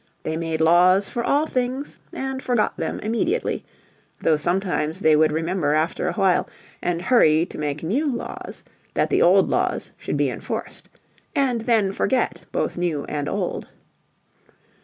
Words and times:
They 0.23 0.35
made 0.35 0.61
laws 0.61 1.07
for 1.07 1.23
all 1.23 1.45
things 1.45 1.99
and 2.11 2.41
forgot 2.41 2.75
them 2.75 2.99
immediately; 3.01 3.63
though 4.21 4.35
sometimes 4.35 5.01
they 5.01 5.15
would 5.15 5.31
remember 5.31 5.75
after 5.75 6.07
a 6.07 6.13
while, 6.13 6.49
and 6.81 7.03
hurry 7.03 7.45
to 7.45 7.57
make 7.59 7.83
new 7.83 8.07
laws 8.11 8.63
that 8.95 9.11
the 9.11 9.21
old 9.21 9.49
laws 9.51 9.91
should 9.99 10.17
be 10.17 10.31
enforced 10.31 10.89
and 11.35 11.61
then 11.61 11.91
forget 11.91 12.41
both 12.51 12.77
new 12.79 13.03
and 13.03 13.29
old. 13.29 13.67